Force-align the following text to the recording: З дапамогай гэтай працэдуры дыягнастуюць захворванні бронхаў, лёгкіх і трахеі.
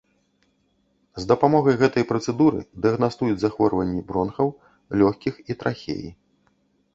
З 1.23 1.27
дапамогай 1.31 1.75
гэтай 1.81 2.03
працэдуры 2.11 2.59
дыягнастуюць 2.85 3.37
захворванні 3.43 4.01
бронхаў, 4.09 4.47
лёгкіх 5.03 5.33
і 5.49 5.53
трахеі. 5.63 6.09